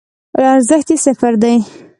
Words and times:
ارزښت 0.53 0.87
یی 0.91 0.97
صفر 1.05 1.33
دی 1.41 1.55